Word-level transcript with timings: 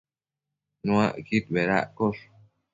Nuacquid 0.85 1.45
bedaccosh 1.55 2.23